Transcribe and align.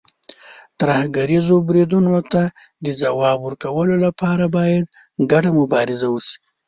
ترهګریزو 0.79 1.55
بریدونو 1.67 2.15
ته 2.31 2.43
د 2.85 2.87
ځواب 3.01 3.37
ورکولو 3.43 3.95
لپاره، 4.05 4.45
باید 4.57 4.85
ګډه 5.31 5.49
مبارزه 5.59 6.07
وشي. 6.11 6.37